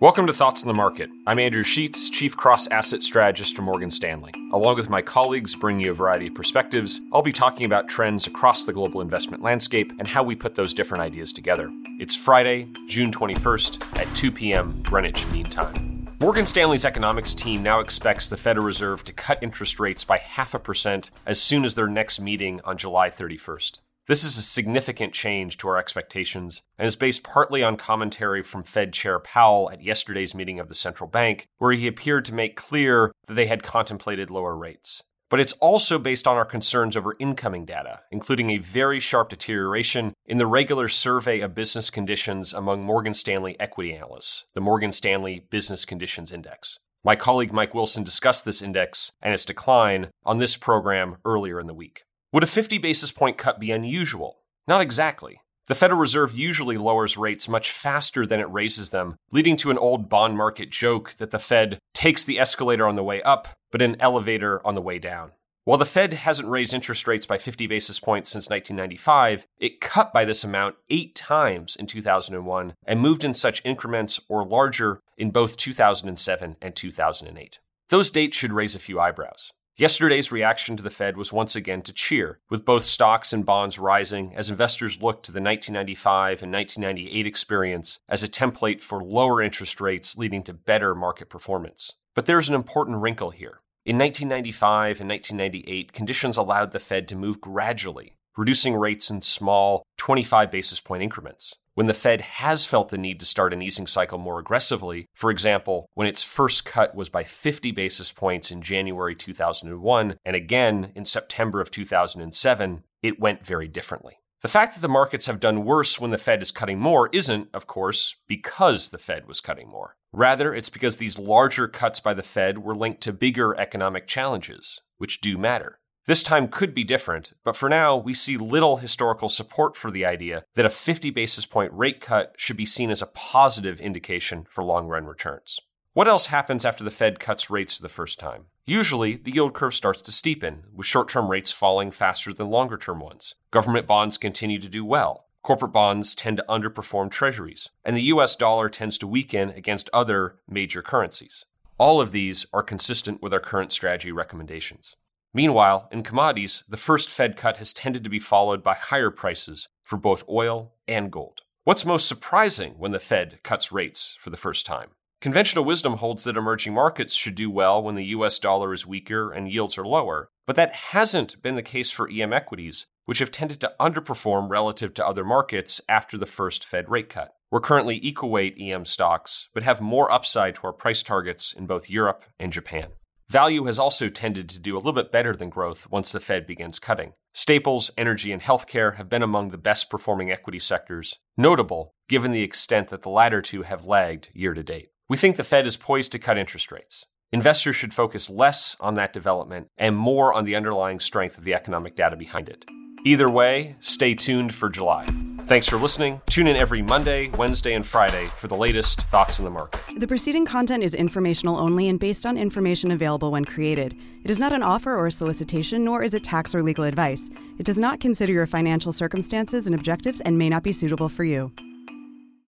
[0.00, 1.10] Welcome to Thoughts on the Market.
[1.26, 4.32] I'm Andrew Sheets, Chief Cross Asset Strategist for Morgan Stanley.
[4.50, 8.26] Along with my colleagues bringing you a variety of perspectives, I'll be talking about trends
[8.26, 11.70] across the global investment landscape and how we put those different ideas together.
[11.98, 14.82] It's Friday, June 21st at 2 p.m.
[14.84, 16.08] Greenwich Mean Time.
[16.18, 20.54] Morgan Stanley's economics team now expects the Federal Reserve to cut interest rates by half
[20.54, 23.80] a percent as soon as their next meeting on July 31st.
[24.10, 28.64] This is a significant change to our expectations and is based partly on commentary from
[28.64, 32.56] Fed Chair Powell at yesterday's meeting of the central bank, where he appeared to make
[32.56, 35.04] clear that they had contemplated lower rates.
[35.28, 40.14] But it's also based on our concerns over incoming data, including a very sharp deterioration
[40.26, 45.46] in the regular survey of business conditions among Morgan Stanley equity analysts, the Morgan Stanley
[45.50, 46.80] Business Conditions Index.
[47.04, 51.68] My colleague Mike Wilson discussed this index and its decline on this program earlier in
[51.68, 52.02] the week.
[52.32, 54.38] Would a 50 basis point cut be unusual?
[54.68, 55.40] Not exactly.
[55.66, 59.78] The Federal Reserve usually lowers rates much faster than it raises them, leading to an
[59.78, 63.82] old bond market joke that the Fed takes the escalator on the way up, but
[63.82, 65.32] an elevator on the way down.
[65.64, 70.12] While the Fed hasn't raised interest rates by 50 basis points since 1995, it cut
[70.12, 75.30] by this amount eight times in 2001 and moved in such increments or larger in
[75.30, 77.58] both 2007 and 2008.
[77.88, 79.52] Those dates should raise a few eyebrows.
[79.80, 83.78] Yesterday's reaction to the Fed was once again to cheer, with both stocks and bonds
[83.78, 89.40] rising as investors looked to the 1995 and 1998 experience as a template for lower
[89.40, 91.94] interest rates leading to better market performance.
[92.14, 93.62] But there's an important wrinkle here.
[93.86, 99.82] In 1995 and 1998, conditions allowed the Fed to move gradually, reducing rates in small
[99.96, 103.86] 25 basis point increments when the Fed has felt the need to start an easing
[103.86, 108.62] cycle more aggressively, for example, when its first cut was by 50 basis points in
[108.62, 114.18] January 2001 and again in September of 2007, it went very differently.
[114.42, 117.48] The fact that the markets have done worse when the Fed is cutting more isn't,
[117.52, 119.96] of course, because the Fed was cutting more.
[120.12, 124.80] Rather, it's because these larger cuts by the Fed were linked to bigger economic challenges,
[124.96, 125.79] which do matter.
[126.10, 130.04] This time could be different, but for now, we see little historical support for the
[130.04, 134.44] idea that a 50 basis point rate cut should be seen as a positive indication
[134.50, 135.60] for long run returns.
[135.92, 138.46] What else happens after the Fed cuts rates the first time?
[138.66, 142.76] Usually, the yield curve starts to steepen, with short term rates falling faster than longer
[142.76, 143.36] term ones.
[143.52, 145.26] Government bonds continue to do well.
[145.42, 150.40] Corporate bonds tend to underperform treasuries, and the US dollar tends to weaken against other
[150.48, 151.44] major currencies.
[151.78, 154.96] All of these are consistent with our current strategy recommendations.
[155.32, 159.68] Meanwhile, in commodities, the first Fed cut has tended to be followed by higher prices
[159.84, 161.42] for both oil and gold.
[161.64, 164.90] What's most surprising when the Fed cuts rates for the first time?
[165.20, 169.30] Conventional wisdom holds that emerging markets should do well when the US dollar is weaker
[169.30, 173.30] and yields are lower, but that hasn't been the case for EM equities, which have
[173.30, 177.34] tended to underperform relative to other markets after the first Fed rate cut.
[177.50, 181.66] We're currently equal weight EM stocks, but have more upside to our price targets in
[181.66, 182.88] both Europe and Japan.
[183.30, 186.48] Value has also tended to do a little bit better than growth once the Fed
[186.48, 187.12] begins cutting.
[187.32, 192.42] Staples, energy, and healthcare have been among the best performing equity sectors, notable given the
[192.42, 194.88] extent that the latter two have lagged year to date.
[195.08, 197.06] We think the Fed is poised to cut interest rates.
[197.30, 201.54] Investors should focus less on that development and more on the underlying strength of the
[201.54, 202.64] economic data behind it.
[203.06, 205.06] Either way, stay tuned for July.
[205.50, 206.20] Thanks for listening.
[206.26, 209.80] Tune in every Monday, Wednesday, and Friday for the latest thoughts in the market.
[209.98, 213.96] The preceding content is informational only and based on information available when created.
[214.22, 217.28] It is not an offer or a solicitation, nor is it tax or legal advice.
[217.58, 221.24] It does not consider your financial circumstances and objectives and may not be suitable for
[221.24, 221.50] you.